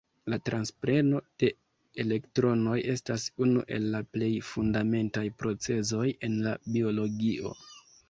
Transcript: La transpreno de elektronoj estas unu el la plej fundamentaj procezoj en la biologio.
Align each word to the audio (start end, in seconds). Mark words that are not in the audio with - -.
La 0.33 0.37
transpreno 0.47 1.19
de 1.43 1.49
elektronoj 2.05 2.79
estas 2.95 3.27
unu 3.47 3.67
el 3.77 3.87
la 3.99 4.03
plej 4.17 4.33
fundamentaj 4.51 5.27
procezoj 5.45 6.11
en 6.31 6.43
la 6.51 6.61
biologio. 6.77 7.59